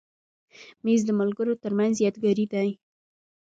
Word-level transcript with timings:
مېز 0.83 1.01
د 1.05 1.09
ملګرو 1.19 1.53
تر 1.63 1.71
منځ 1.79 1.95
یادګاري 2.05 2.45
دی. 2.53 2.69